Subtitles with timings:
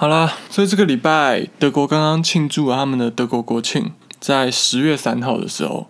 [0.00, 5.88] 好啦，所以这个礼拜德国刚刚庆祝他们的德国国庆，在十月三号的时候，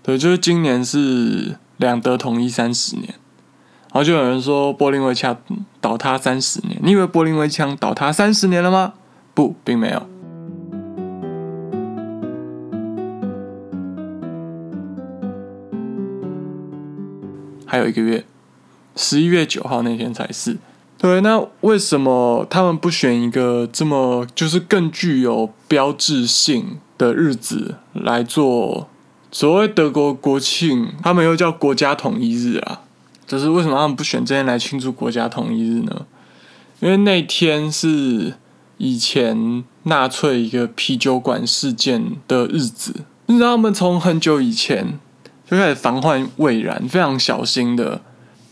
[0.00, 5.36] 对，就是今年是两德统一三十年，然后就有人说柏林围墙
[5.80, 8.94] 倒塌三十年，你以为柏林围墙倒塌三十年了吗？
[9.34, 10.06] 不，并没有。
[17.66, 18.24] 还有一个月，
[18.94, 20.58] 十一月九号那天才是。
[20.98, 28.88] 对，那为什么他们不选一个这么就是更具有标志性的日子来做
[29.30, 30.88] 所谓德国国庆？
[31.02, 32.80] 他们又叫国家统一日啊，
[33.26, 36.06] 就是为什么他们不选这天来庆祝国家统一日呢？
[36.80, 38.34] 因为那天是
[38.76, 44.98] 以前纳粹一个啤酒馆事件的日子，你知道他们从很久以前。
[45.50, 48.02] 就开始防患未然，非常小心的，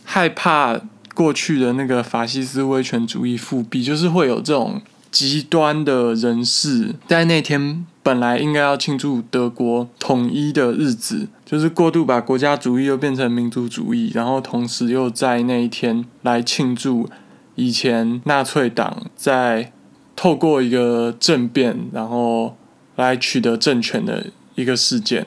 [0.03, 0.81] 害怕
[1.17, 17.09] 过去的那个法西斯威权主义复辟，就是会有这种极端的人士在那天本来应该要庆祝德国统一的日子，就是过度把国家主义又变成民族主义，然后同时又在那一天来庆祝
[17.55, 19.73] 以前纳粹党在
[20.15, 22.57] 透过一个政变，然后
[22.97, 25.27] 来取得政权的一个事件。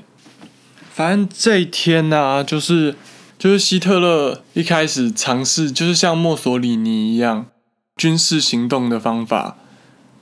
[0.91, 2.93] 反正这一天呢，就是
[3.39, 7.45] 就是希特勒一开始尝试，就是像墨索里尼一样
[7.95, 9.55] 军事行动的方法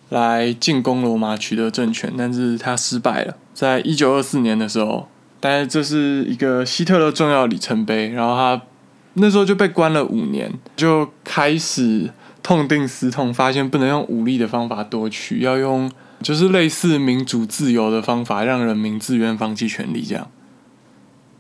[0.10, 3.36] 来进攻罗马，取得政权，但是他失败了。
[3.56, 5.10] 在一九二四年的时候，
[5.40, 8.10] 但是这是一个希特勒重要里程碑。
[8.10, 8.62] 然后他
[9.14, 12.12] 那时候就被关了五年，就开始
[12.44, 20.30] 痛定思痛，发现不能用武力的方法夺取，要用就是类似民主自由的方法，让人民自愿放弃权利，这样。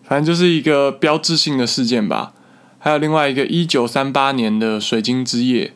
[0.07, 2.33] 反正就是一个标志性的事件吧。
[2.79, 5.73] 还有另外一个一九三八年的水晶之夜，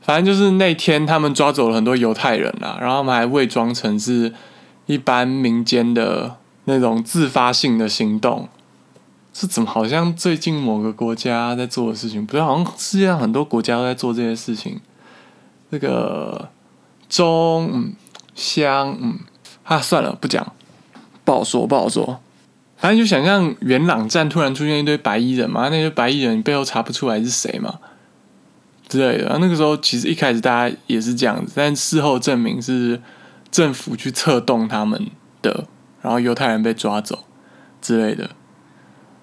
[0.00, 4.34] 反正就是那天他们抓走了很多犹太人啦，然后他们还伪装成是
[4.86, 8.48] 一般民间的那种自发性的行动。
[9.32, 12.24] 是怎么好像最近某个国家在做的事情？
[12.24, 14.80] 不是，好像世界上很多国家都在做这些事情。
[15.68, 16.48] 那个
[17.08, 17.92] 中嗯
[18.34, 19.18] 香嗯
[19.64, 20.54] 啊，算了，不讲，
[21.22, 22.18] 不好说，不好说。
[22.78, 27.78] 反正就想象元朗站突然出现一堆白衣人嘛，那些白衣人背后查不出来是谁嘛
[28.86, 29.38] 之类的。
[29.40, 33.00] 那个时候其实一开始大家也是这样子，但事后证明是
[33.50, 35.10] 政府去策动他们
[35.40, 35.66] 的，
[36.02, 37.24] 然后犹太人被抓走
[37.80, 38.30] 之类的。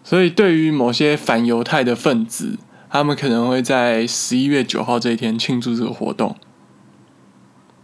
[0.04, 2.58] 所以对于某些反犹太的分子，
[2.90, 6.36] 他们可能会在十一月九号这一天庆祝这个活动，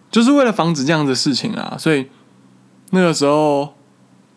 [0.09, 1.75] 就是为了防止这样的事情啊。
[1.77, 2.07] 所以
[2.89, 3.75] 那个时候。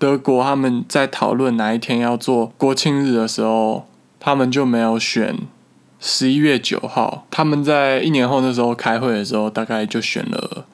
[0.03, 3.87] 德国他们在讨论哪一天要做国庆日的时候，
[4.19, 5.39] 他们就没有选
[6.01, 7.25] 十一月九号。
[7.31, 10.67] 他们在一年后那时候开会的时候，大概就选了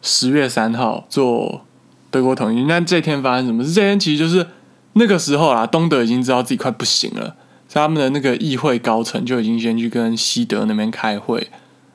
[0.00, 1.60] 十月三号做
[2.10, 2.64] 德国统一。
[2.64, 3.62] 那这天发生什么？
[3.62, 4.46] 是这天其实就是
[4.94, 7.36] 那个时候啦，东德已经知道自己快不行了，
[7.70, 11.48] 他们的那个议会高层就已经先去跟西德那边开会，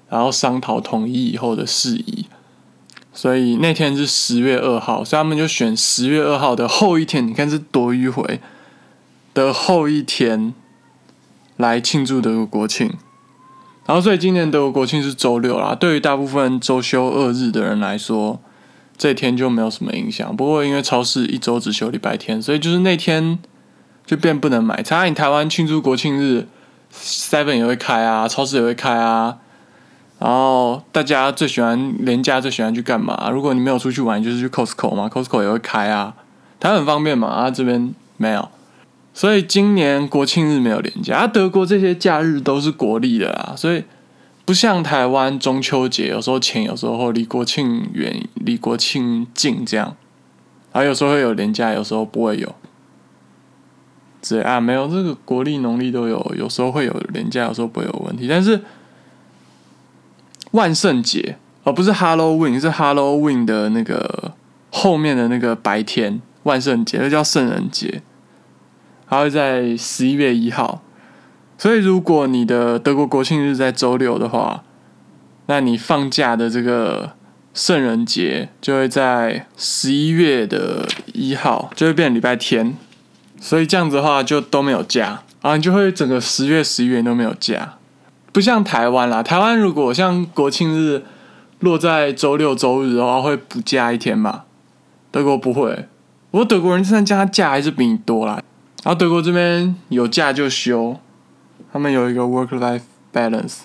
[0.07, 2.28] 然后商讨统一以后的事宜。
[3.16, 7.26] 所以那天是十月二号，所以他们就选十月二号的后一天。
[7.26, 8.42] 你看是多迂回
[9.34, 10.53] 的后一天
[11.56, 12.92] 来庆祝德国国庆。
[13.86, 15.74] 然后，所以今年德国国庆是周六啦。
[15.74, 18.42] 对于大部分周休二日的人来说，
[18.98, 20.36] 这天就没有什么影响。
[20.36, 23.40] 不过，因为超市一周只休礼拜天，所以就是那天
[24.06, 24.84] 就变不能买。
[24.84, 26.47] 差你台湾庆祝国庆日
[26.94, 29.38] ，Seven 也会开啊，超市也会开啊。
[30.18, 33.30] 然后大家最喜欢廉价，最喜欢去干嘛？
[33.30, 36.16] 如果你没有出去玩，就是去 Costco 嘛，Costco 也会开啊，
[36.58, 37.28] 它很方便嘛。
[37.28, 38.48] 啊，这边没有，
[39.14, 41.18] 所以今年国庆日没有廉价。
[41.18, 43.84] 啊，德国这些假日都是国历的啦，所以
[44.46, 49.97] 不像台湾中秋节有时候前，有时候离国庆远，离国庆近这样。
[50.72, 52.56] 啊有时候会有廉价，有时候不会有。
[54.22, 58.62] 这啊，没有这个国历农历都有，有时候会有廉价，有时候不会有问题，但是。
[60.55, 64.31] 万圣节，而不是 Halloween，是 Halloween 的那个
[64.72, 68.02] 后面的那个白天，万圣节，那叫圣人节，
[69.09, 70.81] 它会在十一月一号。
[71.57, 74.63] 所以，如果你的德国国庆日在周六的话，
[75.47, 77.11] 那你放假的这个
[77.53, 82.75] 圣人节就会在十一月的一号，就会变礼拜天。
[83.40, 87.78] 所以这样子的话，就都没有假啊，你就会整个十月、十一月都没有假。
[88.35, 91.02] 不像台湾啦，台湾如果像国庆日
[91.61, 94.43] 落在周六周日的话，会补假一天嘛？
[95.09, 95.87] 德国不会，
[96.32, 98.43] 不过德国人就算加假还是比你多啦。
[98.84, 100.97] 然后德国这边有假就休，
[101.72, 102.82] 他们有一个 work life
[103.14, 103.59] balance，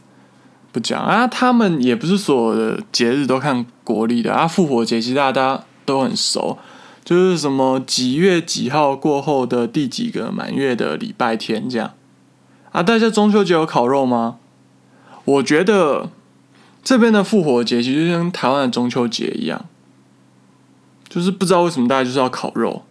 [0.70, 1.26] 不讲啊。
[1.26, 4.46] 他们也不是所有的节日都看国历的啊。
[4.46, 6.56] 复活节其实大家都很熟，
[7.04, 11.90] 就是什么几月几号过后的第几个满月的礼拜天这样
[12.70, 12.84] 啊。
[12.84, 14.36] 大家中秋节有烤肉吗？
[15.24, 16.10] 我觉得
[16.82, 19.66] 这边的复活节其实跟台湾的中秋节一样，
[21.08, 22.82] 就是不知道为什么大家就是要烤肉，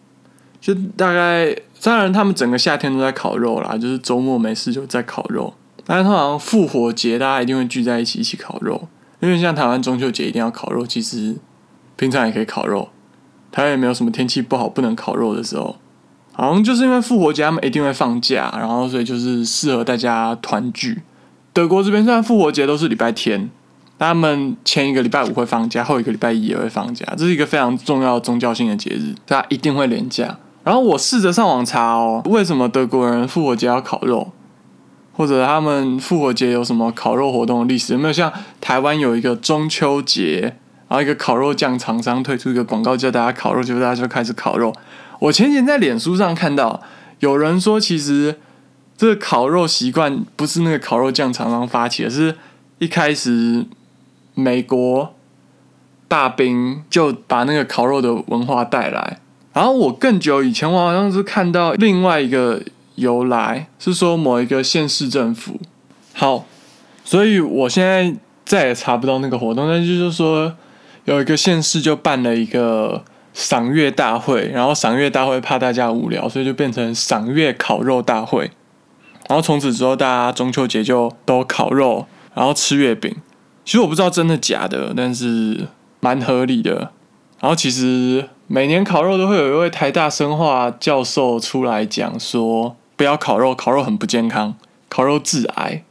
[0.59, 1.55] 就大概。
[1.81, 5.53] 当然，他们整个夏天都在烤肉啦，就是周末没事就在烤肉。
[5.85, 8.89] 但是通常复活节大家一定会聚在一起一起烤肉，
[9.21, 11.37] 因为像台湾中秋节一定要烤肉，其实
[11.95, 12.89] 平常也可以烤肉。
[13.49, 15.77] 台湾也没有什么天气不好不能烤肉的时候，
[16.33, 21.01] 好像就是因为复活节他们一定会放假，然后所以就是适合大家团聚。
[21.53, 23.49] 德国这边虽然复活节都是礼拜天，
[23.97, 30.37] 他们前一个礼拜五会放假，后一个礼拜一也会放假，这是一个非常重要宗教性的节日，大家一定会连假。
[30.63, 34.31] 然后我试着上网查哦，为什么德国人复活节要烤肉，
[35.13, 37.93] 或者他们复活节有什么烤肉活动的历史？
[37.93, 38.31] 有没有像
[38.61, 40.55] 台湾有一个中秋节，
[40.87, 44.73] 然后一个烤肉酱厂商推出一个广告叫大家烤肉，结果大家就开始烤肉。
[45.19, 46.81] 我前几天在脸书上看到
[47.19, 48.37] 有人说，其实
[48.99, 52.35] 这个烤肉习惯不是那个烤肉酱厂商发起的，是
[52.79, 53.65] 一开始
[54.33, 55.15] 美国
[56.09, 59.21] 大兵就把那个烤肉的文化带来。
[59.53, 62.61] 然后我更久以前，我好像是看到另外一个
[62.95, 65.57] 由来，是说某一个县市政府。
[66.11, 66.43] 好，
[67.05, 68.13] 所以我现在
[68.43, 70.53] 再也查不到那个活动，但就是说
[71.05, 78.51] 有一个县市就办了一个赏月大会，然后赏月大会怕大家无聊，所以就变成赏月烤肉大会。
[79.29, 83.15] 然后从此之后，大家中秋节就都烤肉，然后吃月饼。
[83.63, 85.69] 其实我不知道真的假的，但是
[86.01, 86.91] 蛮合理的。
[87.39, 88.27] 然后其实。
[88.51, 94.55] 每年烤肉都会有一位台大生化教授出来讲说，不要烤肉，烤肉很不健康，
[94.89, 95.83] 烤肉致癌。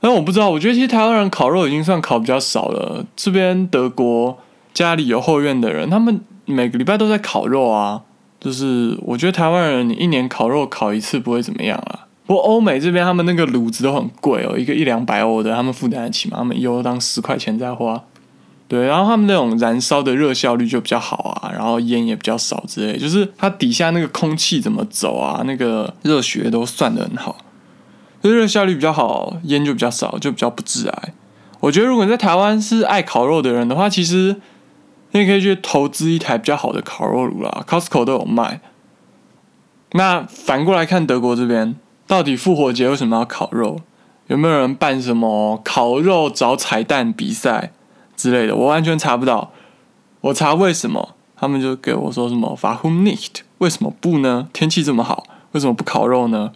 [0.00, 3.04] 但我不知道，我觉得其实台湾人烤肉已经算烤比较少了。
[3.14, 4.38] 这边德国
[4.72, 8.00] 家里有后院的人，他们每个礼拜都在烤肉啊。
[8.40, 12.07] 就是我觉得台湾人你一年烤肉烤一次不会怎么样啊。
[12.28, 16.36] 不过欧美这边他们那个炉子都很贵哦，一个一两百欧的，他们负担得起吗？
[16.36, 18.04] 他们一欧当十块钱在花。
[18.68, 27.34] 对，然后他们那种燃烧的热效率就比较好啊，然后烟也比较少之类，就是它底下那个空气怎么走啊，那个热学都算的很好，
[28.22, 31.14] 就热效率比较好，烟就比较少，就比较不致癌。
[31.60, 34.36] 我觉得如果你在台湾是爱烤肉的人的话，其实
[35.12, 38.60] 你也可以去投资一台比较好的烤肉炉啦，Costco 都有卖。
[39.92, 41.74] 那反过来看德国这边，
[42.08, 43.80] 到底复活节为什么要烤肉？
[44.26, 47.72] 有没有人办什么烤肉找彩蛋比赛？
[48.16, 49.52] 之类的，我完全查不到。
[50.22, 53.42] 我查为什么，他们就给我说什么 f a h u nicht？
[53.58, 54.48] 为什么不呢？
[54.52, 56.50] 天气这么好，为什么不烤肉呢？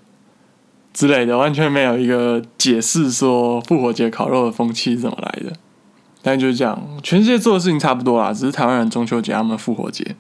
[0.93, 5.53] 之类的，完全没有一个解释说复活节烤肉的风气是怎么来的。
[6.23, 10.17] 但就是这样，全世界做的事情差不多啦，只是台湾人中秋节，他们复活节。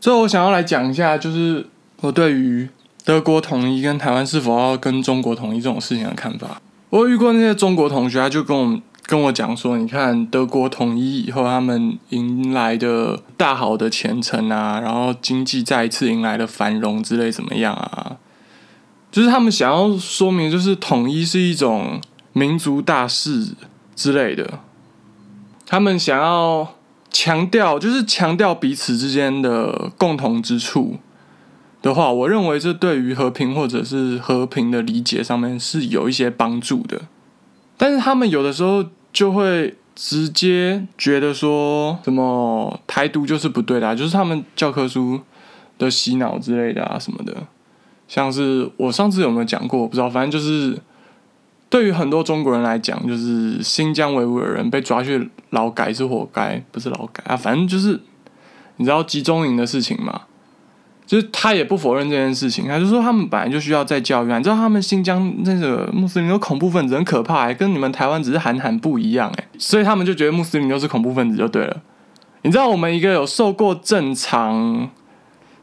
[0.00, 1.66] 最后，我想要来讲一下，就是
[2.02, 2.68] 我对于
[3.10, 6.62] 德国统一跟台湾是否要跟中国统一这种事情的看法。
[6.90, 8.80] 我遇过那些中国同学，他就跟我。
[9.04, 18.18] 跟我讲说，你看德国统一以后，他们迎来的大好的前程啊，然后经济再一次迎来了繁荣之类怎么样啊？
[19.10, 22.00] 就是他们想要说明，就是统一是一种
[22.34, 23.48] 民族大事
[23.96, 24.60] 之类的。
[25.66, 26.76] 他们想要
[27.10, 30.98] 强调，就是强调彼此之间的共同之处
[31.82, 37.02] 的话，我认为这对于和平或者是和平的理解上面是有一些帮助的。
[37.76, 38.84] 但是他们有的时候。
[39.12, 45.20] 就会直接觉得说什么台独就是不对的，就是他们教科书
[45.78, 47.36] 的洗脑之类的啊什么的。
[48.06, 50.08] 像是我上次有没有讲过，我不知道。
[50.08, 50.80] 反正就是
[51.68, 57.36] 对于很多中国人来讲，就是新疆维吾尔人被抓去劳改是活该，不是劳改啊。
[57.36, 57.98] 反正就是
[58.76, 60.22] 你知道集中营的事情嘛。
[61.10, 64.32] 就是他也不否认这件事情，他就说他们本来就需要再教育。
[64.32, 71.82] 你知道他们新疆那个穆斯林有恐怖分子很可怕，跟你们台湾只是喊喊不一样哎，所以他们就觉得穆斯林都是恐怖分子就对了。
[72.42, 74.88] 你知道我们一个有受过正常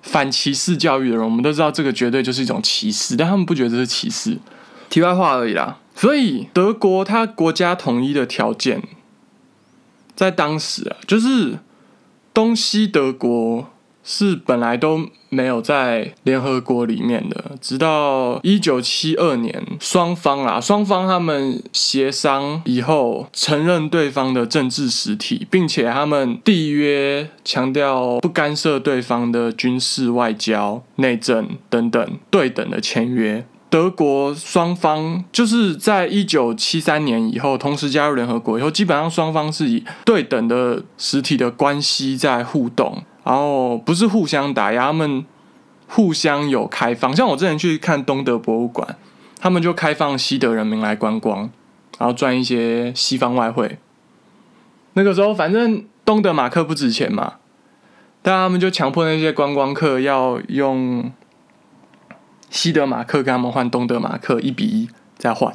[0.02, 4.38] 反歧视教育的人，我们都知道这个绝对就是一种歧视，但他们不觉得这是歧视。
[4.90, 5.78] 题外话而已啦。
[5.96, 8.84] 所以德国它国家统一的条件，
[10.14, 11.60] 在当时啊，就是
[12.34, 13.70] 东西德国。
[14.10, 32.08] 是本来都没有在联合国里面的，直到一九七二年，双方啦，双方他们协商以后，承认对方的政治实体，并且他们缔约强调不干涉对方的军事、外交、内政等等。
[32.32, 45.26] 对等的签约，德国双方就是在一九七三年以后同时加入联合国以后，基本上双方是以对等的实体的关系在互动，然后不是互相打压，他们
[45.90, 47.14] 互相有开放。
[47.14, 48.96] 像我之前去看东德博物馆，
[49.38, 51.50] 他们就开放西德人民来观光，
[51.98, 53.80] 然后赚一些西方外汇。
[54.94, 57.34] 那个时候反正东德马克不值钱嘛，
[58.22, 61.12] 但他们就强迫那些观光客要用。
[62.50, 65.54] 西德马克跟他们换东德马克，一比一再换。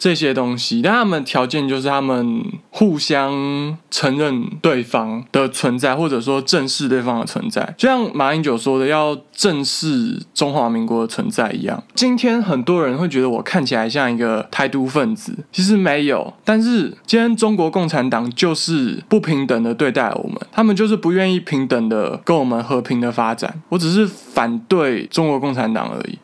[0.00, 11.84] 这些东西，但他们条件就是他们互相承认对方的存在，或者说正视对方的存在，就像马英九说的，要正视中华民国的存在一样。
[11.94, 16.32] 今天很多人会觉得我看起来像一个台独分子，其实没有。
[16.46, 23.60] 但是今天中国共产党就是不平等的对待我们，他们就是不愿意平等的跟我们和平的发展。
[23.68, 26.18] 我只是反对中国共产党而已。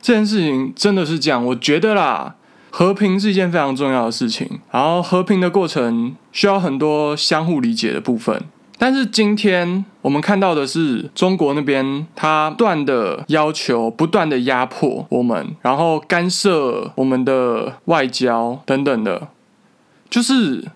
[0.00, 2.36] 这件事情真的是这样，我觉得啦。
[2.70, 8.40] 和平是一件非常重要的事情，然后和平的过程需要很多相互理解的部分。
[8.80, 19.28] 但是今天我们看到的是中国那边，他不断的要求、不断的压迫我们，然后干涉我们的外交等等的，
[20.08, 20.68] 就是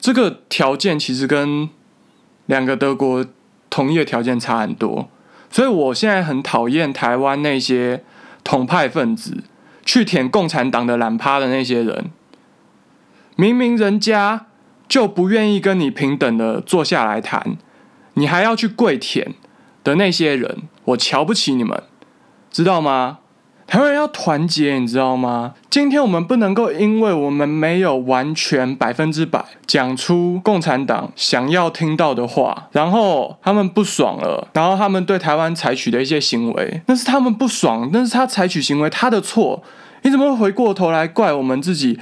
[0.00, 1.68] 这个条件其实跟
[2.46, 3.24] 两个德国
[3.70, 5.08] 同意的条件差很多。
[5.48, 8.02] 所以我现在很讨厌台湾那些
[8.42, 9.44] 统派分子。
[9.86, 12.10] 去舔共产党的懒趴的那些人，
[13.36, 14.46] 明明人家
[14.86, 17.56] 就不愿意跟你平等的坐下来谈，
[18.14, 19.34] 你还要去跪舔
[19.84, 21.84] 的那些人，我瞧不起你们，
[22.50, 23.20] 知道吗？
[23.66, 25.54] 台湾人要团结，你知道吗？
[25.68, 39.62] 今天我们不能够因为我们没有完全百分之百讲出共产党想要听到的话，然后他们不爽了，然后他们对台湾采取的一些行为，那是他们不爽，那是他采取行为他的错，
[40.02, 41.98] 你怎么会回过头来怪我们自己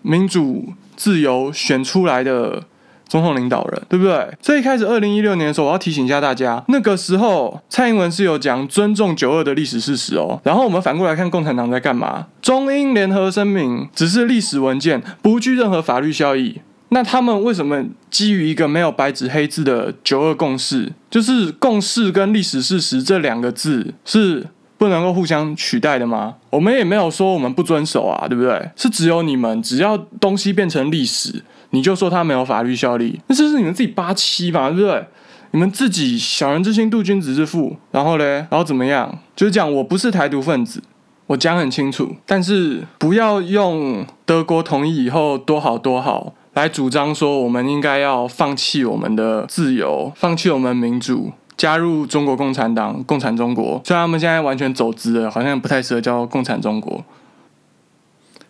[0.00, 2.64] 民主自由选出来的？
[3.08, 4.28] 总统领导人，对不对？
[4.40, 10.40] 所以开始二零一六年的时候，我要提醒一下大家，那个时候蔡英文是有讲尊重九二的历史事实哦。
[10.42, 12.26] 然后我们反过来看共产党在干嘛？
[12.42, 16.60] 中英联合声明只是历史文件，不具任何法律效益。
[16.90, 24.46] 那他们为什么基于一个没有白纸黑字的九二共识，就是共识跟历史事实这两个字是
[24.78, 26.34] 不能够互相取代的吗？
[26.50, 28.70] 我们也没有说我们不遵守啊，对不对？
[28.76, 31.42] 是只有你们，只要东西变成历史。
[31.76, 35.04] 你就说他没有法律效力，那这是你们自己八七嘛，对不对？
[35.50, 39.18] 你们自己小人之心度君子之腹，然后嘞，然后怎么样？
[39.36, 40.82] 就是讲我不是台独分子，
[41.26, 53.82] 我讲很清楚，但是不要用德国同意以后多好多好来主张说我们应该要放弃我们的自由，放弃我们民主，加入中国共产党、共产中国。
[53.84, 57.04] 虽然他们现在完全走资了，好像不太适合叫共产中国，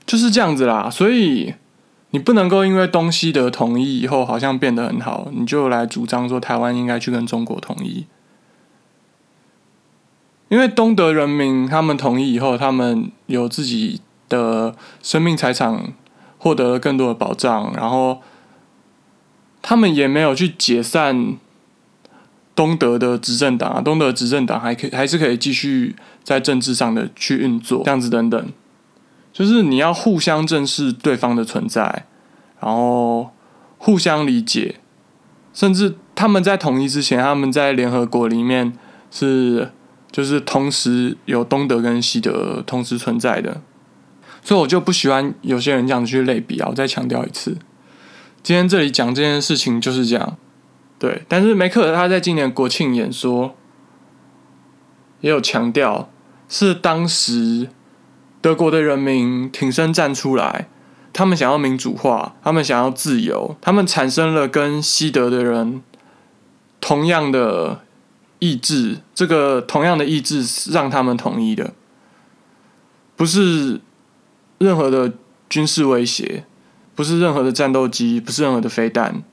[0.06, 1.54] 就是这样子啦，所以。
[2.16, 8.06] 你不能够因为东西德统一以后好像变得很好，你就来主张说台湾应该去跟中国统一。
[10.48, 15.92] 因为东德人民他们同意以后，他们有自己的生命财产
[16.38, 18.22] 获得了更多的保障，然后
[19.60, 21.36] 他们也没有去解散
[22.54, 25.94] 东德的执政党啊，东德执政党还可以还是可以继续
[26.24, 28.48] 在政治上的去运作，这样子等等。
[29.36, 32.06] 就是你要互相正视对方的存在，
[32.58, 33.28] 然后
[33.76, 34.76] 互相理解，
[35.52, 38.72] 甚至他们在统一之前，他们在联合国里面
[39.10, 39.72] 是
[40.10, 43.60] 就是同时有东德跟西德同时存在的，
[44.42, 46.68] 所以我就不喜欢有些人这样去类比啊！
[46.70, 47.58] 我再强调一次，
[48.42, 50.38] 今天这里讲这件事情就是这样，
[50.98, 51.24] 对。
[51.28, 53.54] 但是梅克尔他在今年国庆演说
[55.20, 56.08] 也有强调，
[56.48, 57.68] 是当时。
[58.46, 60.68] 德国的人民挺身站出来，
[61.12, 65.82] 他们想要民主化，他们想要自由，他们产生了跟西德的人
[66.80, 67.80] 同样的
[68.38, 68.98] 意志。
[69.12, 71.72] 这个同样的意志是让他们统一的，
[73.16, 73.80] 不是
[74.58, 75.14] 任何的
[75.50, 76.44] 军事威胁，
[76.94, 79.24] 不是任何的战斗机，不是任何的飞弹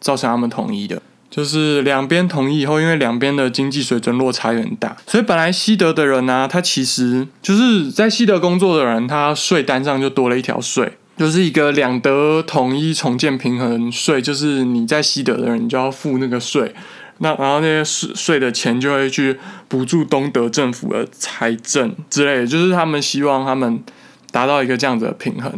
[0.00, 1.02] 造成他们统一的。
[1.34, 16.74] 就是两边同意以后，因为两边的经济水准落差很大，所以本来西德的人呢，他其实就是在西德工作的人，他税单上就多了一条税，就是一个两德统一重建平衡税，就是你在西德的人，你就要付那个税，
[17.18, 23.82] 那然后那些税税的钱就会去补助东德政府的财政之类的，就是他们希望他们
[24.30, 25.50] 达到一个这样子的平衡。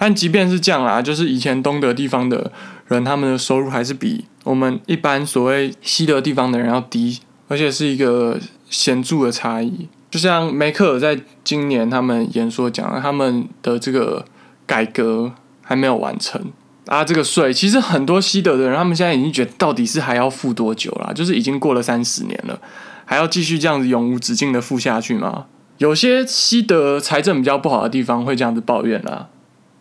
[0.00, 2.52] 但即便是这样啦，就是以前东德地方的
[2.88, 9.88] 人，他们的收入还是比我们一般所谓西德地方的人要低，而且是一个显著的差异。
[10.10, 14.24] 就像梅克尔在今年他们演说讲，他们的这个
[14.66, 16.42] 改革还没有完成
[16.86, 17.04] 啊。
[17.04, 21.12] 这个税其实很多西德的人，他们现在已经觉得到底是还要付多久了？
[21.12, 22.58] 就是已经过了三十年了，
[23.04, 25.44] 还要继续这样子永无止境的付下去吗？
[25.76, 29.28] 有些西德财政比较不好的地方会这样子抱怨啦。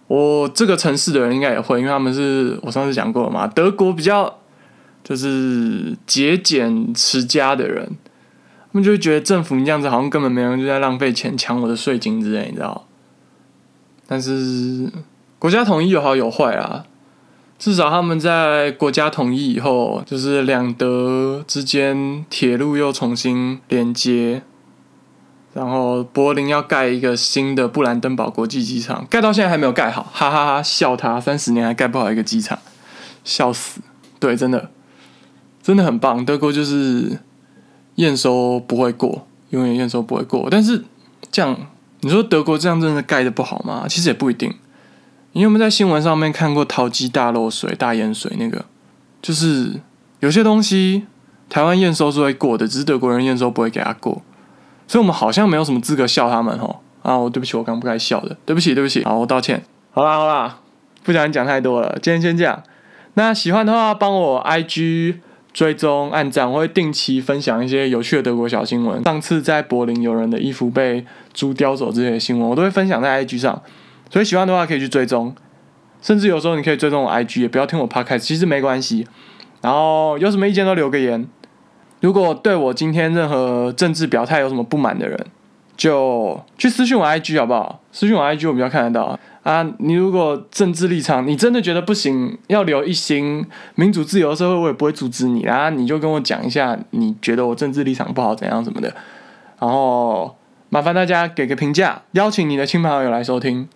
[0.08, 4.40] 我这个城市的人应该也会，因为他们是我上次讲过了嘛，德国比较
[5.04, 7.92] 就是节俭持家的人。
[8.72, 12.86] 他们就会觉得政府你这样子好像根本没人就在浪费钱抢我的税金之类，你知道？
[14.06, 14.92] 但是
[15.40, 16.86] 国家统一有好有坏啊，
[17.58, 24.44] 至少他们在国家统一以后，就是两德之间铁路又重新连接，
[25.58, 30.62] 然后柏林要盖一个新的布兰登堡国际机场，盖到现在还没有盖好，哈哈哈！
[30.62, 32.60] 笑他三十年还盖不好一个机场，
[33.24, 33.82] 笑死！
[34.20, 34.70] 对，真的
[35.64, 37.20] 真的很棒，德国就是。
[37.98, 40.48] 验收不会过，永远验收不会过。
[40.52, 40.84] 但是
[41.32, 41.58] 这样，
[42.02, 43.88] 你说德国这样真的盖的不好吗？
[43.90, 44.54] 其实也不一定。
[45.32, 48.66] 你有没有在新闻上面看过淘机大漏水、大淹水那个？
[49.20, 49.82] 就是
[50.20, 51.08] 有些东西
[51.50, 54.22] 台湾验收是会过的，只是德国人验收不会给他过。
[54.88, 56.78] 所以我们好像没有什么资格笑他们哦。
[57.04, 59.04] 啊，我对不起，我刚不该笑的，对不起，对不起。
[59.04, 59.62] 好，我道歉。
[59.92, 60.60] 好啦，好啦，
[61.04, 61.98] 不想讲太多了。
[62.02, 62.64] 今天先这样。
[63.14, 65.18] 那喜欢的话，帮我 IG。
[65.54, 69.04] 追踪、按赞，我会定期分享一些有趣的德国小新闻。
[69.06, 71.04] 上次在柏林有人的衣服被
[71.34, 73.60] 猪叼走这些新闻，我都会分享在 IG 上。
[74.12, 75.34] 所以喜欢的话可以去追踪，
[76.00, 79.08] 甚至有时候你可以追踪我 IG，也不要听我 Podcast，其实没关系。
[79.62, 81.28] 然后有什么意见都留个言。
[82.00, 85.26] 如果对我今天任何政治表态有什么不满的人，
[85.76, 87.80] 就去私信我 IG 好不好？
[87.92, 89.20] 私信我 IG 我比较看得到。
[89.44, 95.70] 啊，你如果政治立场你真的觉得不行，要留一心民主自由的社会，我也不会阻止你啊。
[95.70, 98.94] 你就跟我讲一下，你觉得我政治立场不好怎样什么的，
[99.60, 100.36] 然后
[100.68, 103.70] 麻烦大家给个评价，邀请你的亲朋好友来收听。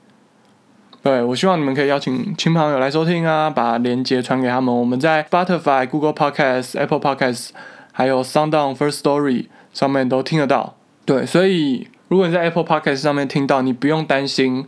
[1.01, 4.75] 对我希望你们可以邀请亲朋友来收听啊，把链接传给他们。
[4.75, 7.49] 我们在 Spotify、Google Podcast、Apple Podcast，
[7.91, 10.75] 还有 SoundOn、First Story 上面都听得到。
[11.05, 14.67] 对，所以如果你在 Apple Podcast 上面听到，你不用担心。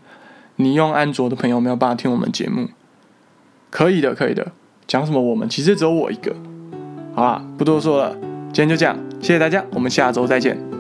[0.58, 2.70] 你用安卓的朋友没有办法听我们节目，
[3.72, 4.52] 可以的，可以的。
[4.86, 5.20] 讲什么？
[5.20, 6.36] 我们其实只有我一个。
[7.16, 8.16] 好啦，不多说了，
[8.54, 10.73] 今天就这样，谢谢大家，我们下周再见。